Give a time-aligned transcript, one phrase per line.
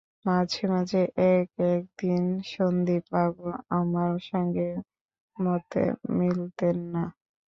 [0.25, 1.01] মাঝে মাঝে
[1.31, 3.45] এক-এক দিন সন্দীপবাবু
[3.79, 4.67] আমার সঙ্গে
[5.37, 5.83] মতে
[6.17, 7.03] মিলতেন না।